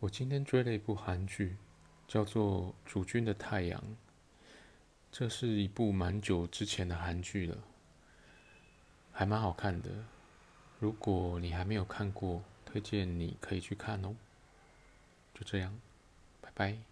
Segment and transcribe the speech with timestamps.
[0.00, 1.56] 我今天追了一部韩剧
[2.08, 3.82] 叫做主君的太阳。
[5.12, 7.58] 这是一部蛮久之前的韩剧了
[9.12, 9.90] 还蛮好看的。
[10.78, 14.16] 如果你还没有看过推荐你可以去看哦。
[15.34, 15.78] 就这样
[16.40, 16.89] 拜拜。